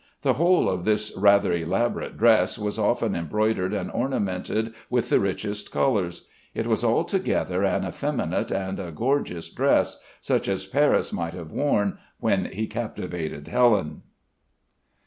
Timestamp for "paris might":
10.65-11.35